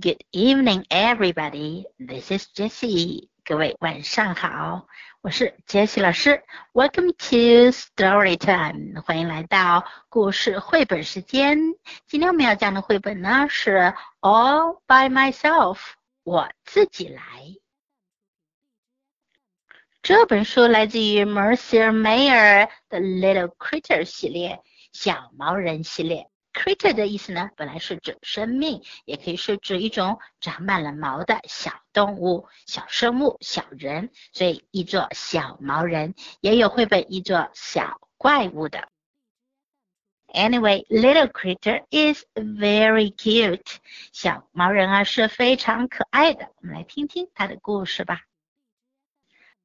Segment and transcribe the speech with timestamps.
[0.00, 1.86] Good evening, everybody.
[1.98, 3.28] This is Jessie.
[3.44, 4.88] 各位晚上好，
[5.22, 6.42] 我是 Jessie 老师。
[6.72, 9.00] Welcome to Story Time.
[9.02, 11.58] 欢迎来到故事绘本时间。
[12.06, 15.78] 今天我们要讲的绘本呢是 All by Myself，
[16.24, 17.22] 我自己来。
[20.02, 24.60] 这本书来自于 Mercer Mayer 的 Little Critter 系列，
[24.92, 26.28] 小毛人系列。
[26.52, 38.88] Critter 的意思呢，本来是指生命，也可以是指一种长满了毛的小动物、小生物、小人，所以译作小毛人，也有绘本译作小怪物的。
[40.28, 43.76] Anyway, little critter is very cute。
[44.12, 46.48] 小毛人啊是非常可爱的。
[46.56, 48.22] 我们来听听它的故事吧。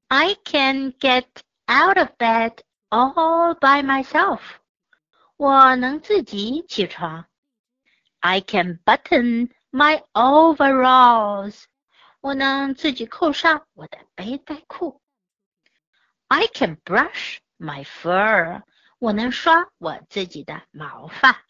[0.07, 1.25] I can get
[1.67, 2.57] out of bed
[2.89, 4.39] all by myself.
[5.36, 7.26] 我能自己起床。
[8.20, 11.64] I can button my overalls。
[12.22, 15.02] 我能自己扣上我的背带裤。
[16.28, 18.62] I can brush my fur。
[18.98, 21.44] 我能刷我自己的毛发。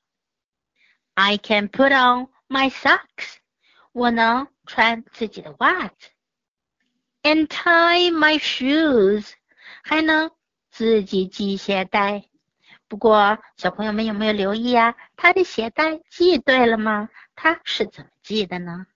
[1.15, 3.37] I can put on my socks。
[3.93, 6.11] 我能穿自己的袜子。
[7.23, 9.33] And tie my shoes。
[9.85, 10.33] 还能
[10.71, 12.29] 自己系鞋带。
[12.88, 14.96] 不过，小朋友们有没有留意啊？
[15.16, 17.10] 他的鞋带系对了吗？
[17.36, 18.88] 他是怎么系的呢？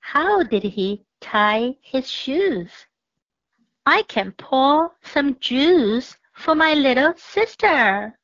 [0.00, 2.70] How did he tie his shoes?
[3.82, 8.14] I can pour some juice for my little sister.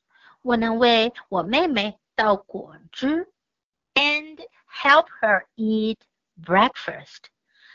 [0.42, 3.28] 我能为我妹妹倒果汁，
[3.94, 5.98] and help her eat
[6.42, 7.24] breakfast.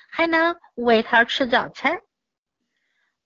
[0.10, 2.02] 还能喂她吃早餐。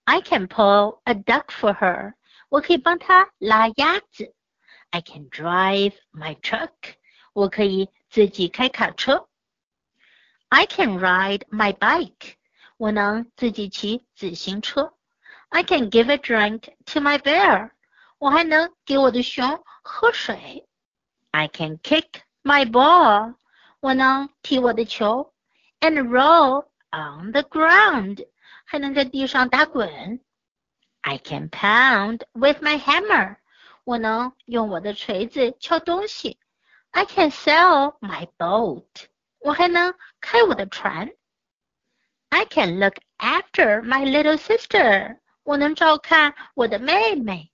[0.03, 2.13] I can pull a duck for her.
[2.49, 4.33] 我可以帮他拉鸭子。
[4.89, 6.71] I can drive my truck。
[7.33, 9.29] 我可以自己开卡车。
[10.49, 12.35] I can ride my bike。
[12.77, 14.93] 我能自己骑自行车。
[15.49, 17.71] I can give a drink to my bear。
[18.17, 20.67] 我还能给我的熊喝水。
[21.31, 23.35] I can kick my ball。
[23.79, 25.33] 我能踢我的球。
[25.79, 28.27] And roll on the ground。
[28.65, 30.21] 还能在地上打滚。
[31.05, 33.37] I can pound with my hammer.
[33.83, 36.39] 我能用我的锤子敲东西。
[36.91, 39.07] I can sail my boat.
[39.39, 41.11] 我还能开我的船。
[42.29, 45.19] I can look after my little sister.
[45.43, 47.51] 我能照看我的妹妹。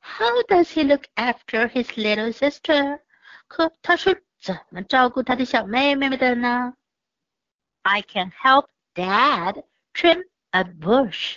[0.00, 3.00] How does he look after his little sister?
[3.46, 6.74] 可他是怎么照顾他的小妹妹的呢？
[7.82, 11.36] I can help Dad trim a bush.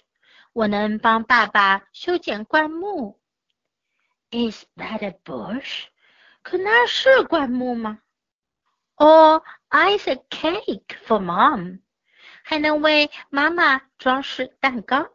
[0.53, 3.19] 我能帮爸爸修剪灌木。
[4.31, 5.85] Is that a bush？
[6.41, 8.00] 可那是灌木吗？
[8.96, 11.81] Or ice a cake for mom？
[12.44, 15.09] 还能为妈妈装饰蛋糕。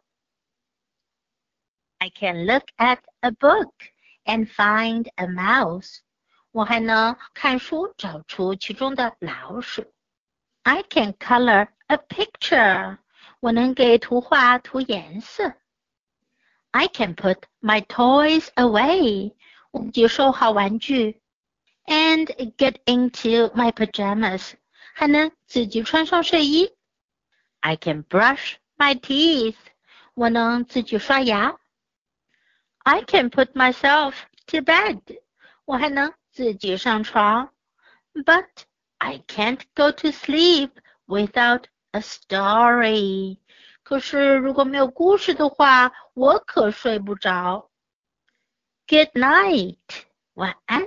[1.97, 3.73] I can look at a book
[4.25, 5.99] and find a mouse。
[6.51, 9.93] 我还能看书找出其中的老鼠。
[10.63, 12.97] I can color a picture。
[13.39, 15.53] 我能给图画涂颜色。
[16.71, 19.33] I can put my toys away，
[19.71, 21.21] 我自己收好玩具。
[21.85, 24.53] And get into my pajamas，
[24.93, 26.71] 还能自己穿上睡衣。
[27.59, 29.57] I can brush my teeth，
[30.13, 31.57] 我能自己刷牙。
[32.79, 34.13] I can put myself
[34.47, 35.01] to bed，
[35.65, 37.51] 我还能自己上床。
[38.13, 38.47] But
[38.97, 40.71] I can't go to sleep
[41.07, 41.65] without
[41.96, 43.38] a story。
[43.82, 47.70] 可是如果没有故事的话，我可睡不着。
[48.86, 49.78] Good night，
[50.34, 50.86] 晚安。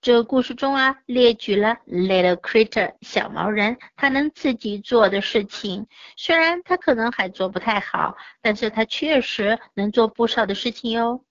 [0.00, 5.86] 这个故事中啊，列举了 Little Critter 小毛人他能自己做的事情。
[6.16, 11.24] 虽然他可能还做不太好，但是他确实能做不少的事情哟。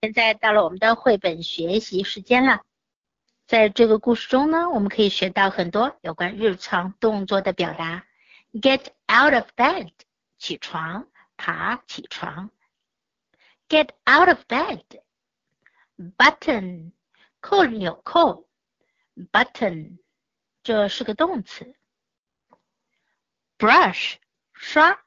[0.00, 2.62] 现在到了我们的绘本学习时间了。
[3.52, 8.06] 在这个故事中呢，我们可以学到很多有关日常动作的表达。
[8.54, 9.90] Get out of bed，
[10.38, 11.06] 起床，
[11.36, 12.50] 爬起床。
[13.68, 14.38] Get out of
[15.98, 16.92] bed，button，
[17.40, 18.48] 扣纽扣
[19.30, 19.98] ，button，
[20.62, 21.74] 这是个动词。
[23.58, 24.14] Brush，
[24.54, 24.98] 刷。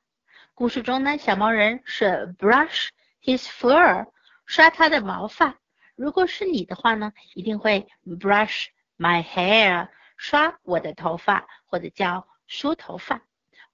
[0.53, 2.89] 故事中呢，小毛人是 brush
[3.23, 4.11] his fur，
[4.45, 5.57] 刷他的毛发。
[5.95, 13.21] 如果是你的话呢，一定会 brush my hair，刷我的头发，或者叫梳头发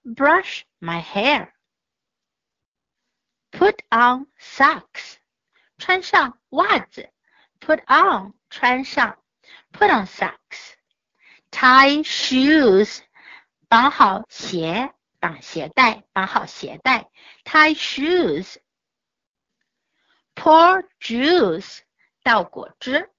[0.03, 1.51] ，brush my hair。
[3.51, 5.15] Put on socks，
[5.77, 7.09] 穿上袜子。
[7.59, 9.17] Put on，穿上。
[9.73, 10.75] Put on socks。
[11.51, 12.99] tie shoes，
[13.67, 17.09] 绑好鞋，绑鞋带，绑好鞋带
[17.43, 18.57] ，tie shoes。
[20.33, 21.81] pour juice，
[22.23, 23.09] 倒果汁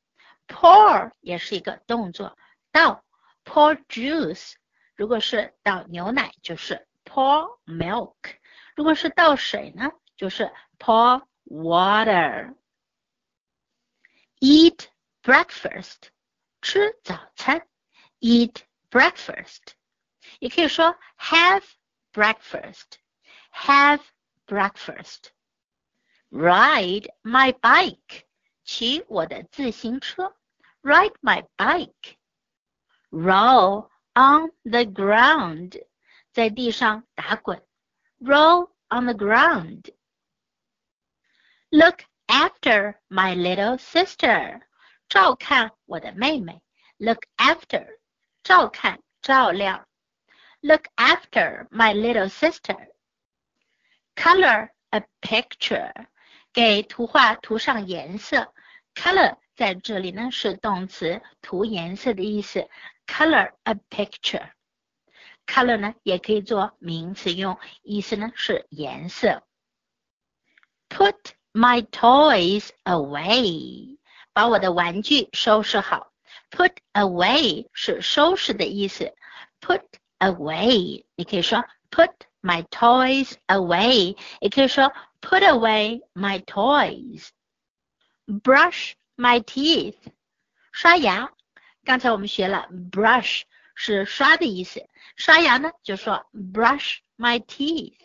[0.46, 2.36] ，pour 也是一个动作，
[2.70, 3.04] 倒
[3.44, 4.54] ，pour juice。
[4.94, 8.14] 如果是倒牛奶，就是 pour milk；
[8.76, 12.54] 如果是倒水呢，就是 pour water。
[14.40, 14.86] Eat
[15.22, 16.08] breakfast，
[16.60, 17.66] 吃早餐
[18.20, 19.74] ，eat breakfast。
[20.40, 21.64] 也可以说 have
[22.12, 24.00] breakfast，have
[24.46, 25.30] breakfast。
[26.30, 28.24] Ride my bike，
[28.71, 30.35] 骑我的自行车，
[30.81, 35.85] ride my bike。Roll on the ground，
[36.33, 37.63] 在地上打滚，
[38.19, 44.61] roll on the ground。Look after my little sister，
[45.07, 46.61] 照看我的妹妹，
[46.97, 47.99] look after，
[48.43, 49.87] 照看照料，
[50.61, 56.07] look after my little sister。Color a picture。
[56.52, 58.52] 给图画涂上颜色
[58.94, 62.68] ，color 在这里呢是动词，涂颜色的意思。
[63.06, 69.42] color a picture，color 呢也可以做名词用，意思呢是颜色。
[70.88, 71.16] Put
[71.52, 73.98] my toys away，
[74.34, 76.12] 把我的玩具收拾好。
[76.50, 79.14] Put away 是收拾的意思。
[79.60, 79.84] Put
[80.18, 84.91] away，你可以说 put my toys away，也可以说。
[85.19, 87.29] Put away my toys.
[88.27, 89.95] Brush my teeth.
[90.71, 91.33] 刷牙。
[91.83, 93.41] 刚才我们学了 brush
[93.73, 97.95] 是刷的意思，刷牙呢就说 brush my teeth。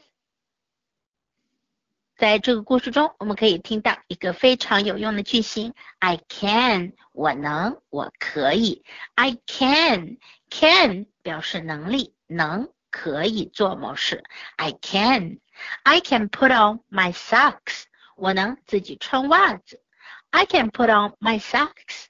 [2.16, 8.84] 在这个故事中，我们可以听到一个非常有用的句型：I can，我能，我可以。
[9.14, 14.22] I can，can 表示能力，能， 可以做某事。
[14.56, 17.84] I can。I can put on my socks.
[18.16, 19.82] 我能自己穿袜子。
[20.30, 22.06] I can put on my socks.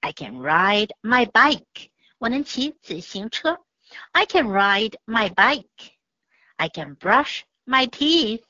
[0.00, 1.90] I can ride my bike.
[2.18, 3.60] 我能骑自行车。
[4.12, 5.92] I can ride my bike.
[6.56, 8.44] I can brush my teeth.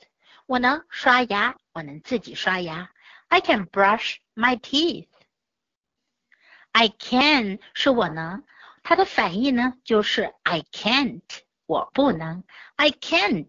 [0.46, 2.90] 我能刷牙，我能自己刷牙。
[3.28, 5.08] I can brush my teeth.
[6.72, 8.44] I can 是我能，
[8.82, 11.22] 它的反义呢就是 I can't，
[11.70, 12.44] 我不能。
[12.76, 13.48] I can't。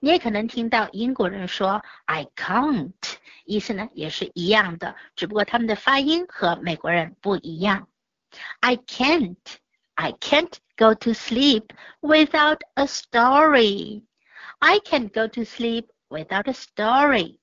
[0.00, 2.94] 你也可能听到英国人说 "I can't"，
[3.44, 7.88] 意思呢也是一样的，只不过他们的发音和美国人不一样。
[8.60, 9.36] I can't,
[9.94, 11.68] I can't go to sleep
[12.00, 14.04] without a story.
[14.58, 17.38] I can't go to sleep without a story.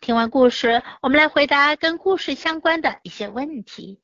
[0.00, 4.00] 听完故事，我们来回答跟故事相关的一些问题。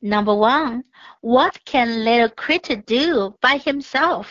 [0.00, 0.84] Number one,
[1.20, 4.26] what can little critter do by himself?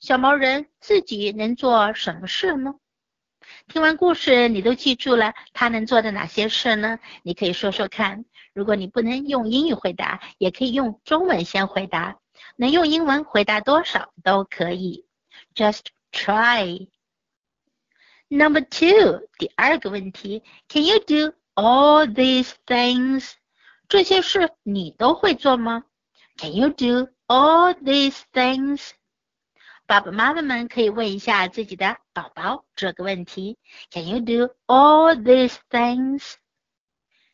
[0.00, 2.74] 小毛人自己能做什么事呢？
[3.66, 6.98] 听完故事，你都记住了他能做的哪些事呢？
[7.22, 8.24] 你可以说说看。
[8.52, 12.18] 如果你不能用英语回答，也可以用中文先回答。
[12.56, 15.06] 能用英文回答多少都可以。
[15.54, 16.88] Just try.
[18.28, 23.32] Number two，第二个问题，Can you do all these things？
[23.88, 25.84] 这些事你都会做吗
[26.36, 28.90] ？Can you do all these things？
[29.86, 33.56] 爸爸妈妈们可以问一下自己的宝宝这个问题
[33.90, 36.34] ：Can you do all these things?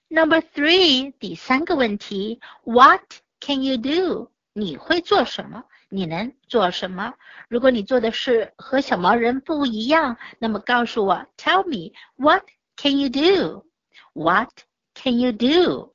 [0.08, 3.02] Number three，第三个问题：What
[3.40, 4.30] can you do？
[4.52, 5.64] 你会做什么？
[5.88, 7.14] 你能做什么？
[7.48, 12.44] 如果你做的事和小毛人不一样，那么告诉我，Tell me，What
[12.76, 14.50] can you do？What
[14.94, 15.93] can you do？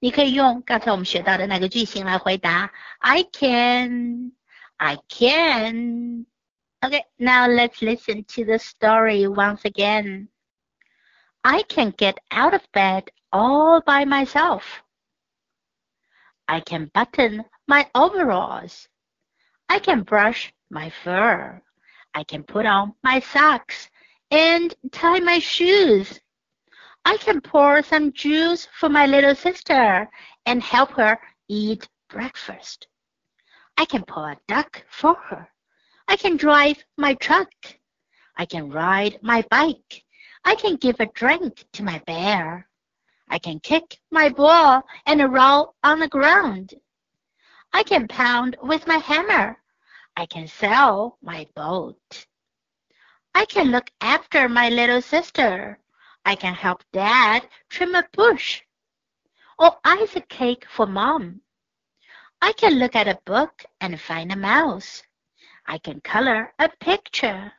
[0.00, 6.26] 你可以用刚才我们学到的那个句型来回答：I can。I can.
[6.80, 10.28] Okay, now let's listen to the story once again.
[11.42, 14.62] I can get out of bed all by myself.
[16.46, 18.86] I can button my overalls.
[19.68, 21.60] I can brush my fur.
[22.14, 23.90] I can put on my socks
[24.30, 26.20] and tie my shoes.
[27.05, 30.09] I can pour some juice for my little sister
[30.45, 31.19] and help her
[31.49, 32.87] eat breakfast.
[33.77, 35.49] I can pull a duck for her.
[36.07, 37.51] I can drive my truck.
[38.37, 40.03] I can ride my bike.
[40.45, 42.67] I can give a drink to my bear.
[43.29, 46.73] I can kick my ball and roll on the ground.
[47.73, 49.57] I can pound with my hammer.
[50.15, 52.27] I can sail my boat.
[53.33, 55.79] I can look after my little sister.
[56.25, 58.61] I can help dad trim a bush.
[59.59, 61.41] Or ice a cake for mom.
[62.41, 65.03] I can look at a book and find a mouse.
[65.65, 67.53] I can color a picture.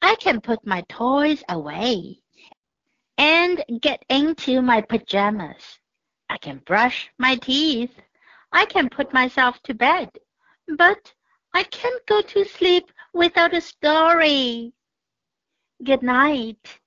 [0.00, 2.22] I can put my toys away
[3.18, 5.78] and get into my pajamas.
[6.28, 7.94] I can brush my teeth.
[8.52, 10.10] I can put myself to bed.
[10.76, 11.12] But
[11.54, 14.72] I can't go to sleep without a story.
[15.84, 16.80] Good night.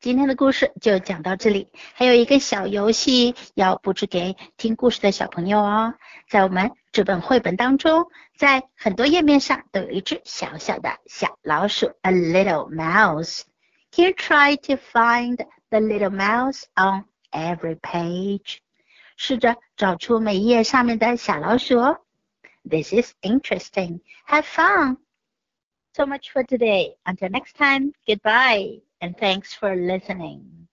[0.00, 5.94] 今天的故事就讲到这里，还有一个小游戏要布置给听故事的小朋友哦。
[6.28, 13.42] 在我们这本绘本当中，在很多页面上都有一只小小的小老鼠，a little mouse。
[13.90, 18.58] Can you try to find the little mouse on every page？
[19.16, 21.98] 试着找出每一页上面的小老鼠哦。
[22.62, 23.98] This is interesting.
[24.28, 24.98] Have fun.
[25.92, 26.98] So much for today.
[27.04, 30.67] Until next time, goodbye and thanks for listening.